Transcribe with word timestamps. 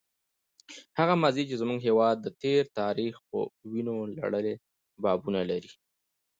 هغه 0.99 1.13
ماضي 1.23 1.43
چې 1.49 1.55
زموږ 1.61 1.79
هېواد 1.87 2.17
د 2.21 2.27
تېر 2.41 2.63
تاریخ 2.79 3.13
په 3.29 3.37
وینو 3.71 3.95
لړلي 4.19 4.55
بابونه 5.03 5.41
لري. 5.49 5.71